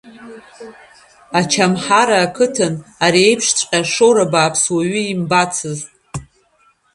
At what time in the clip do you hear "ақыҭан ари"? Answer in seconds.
2.25-3.23